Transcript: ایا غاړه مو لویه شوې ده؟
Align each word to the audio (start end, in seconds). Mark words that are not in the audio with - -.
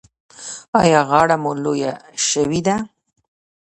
ایا 0.81 1.01
غاړه 1.09 1.35
مو 1.43 1.51
لویه 1.63 1.93
شوې 2.27 2.61
ده؟ 2.67 2.75